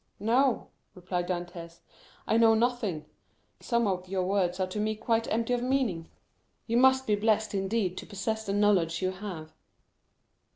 [0.19, 1.81] "No," replied Dantès.
[2.25, 3.05] "I know nothing.
[3.59, 6.09] Some of your words are to me quite empty of meaning.
[6.65, 9.53] You must be blessed indeed to possess the knowledge you have."